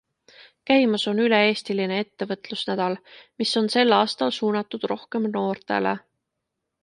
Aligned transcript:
Käimas 0.69 1.03
on 1.11 1.19
üle-eestiline 1.25 1.99
ettevõtlusnädal, 2.05 2.97
mis 3.43 3.53
on 3.61 3.69
sel 3.75 3.97
aastal 3.99 4.35
suunatud 4.39 4.87
rohkem 4.95 5.29
noortele. 5.35 5.93